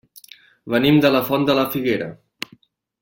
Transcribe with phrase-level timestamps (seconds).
[0.75, 2.09] Venim de la Font de la Figuera.